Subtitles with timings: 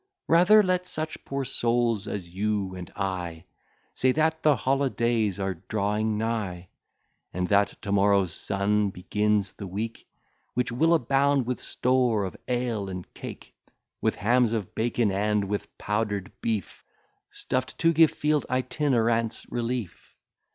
[0.27, 3.43] Rather let such poor souls as you and I,
[3.93, 6.69] Say that the holidays are drawing nigh,
[7.31, 10.07] And that to morrow's sun begins the week,
[10.55, 13.53] Which will abound with store of ale and cake,
[14.01, 16.83] With hams of bacon, and with powder'd beef,
[17.29, 20.17] Stuff d to give field itinerants relief.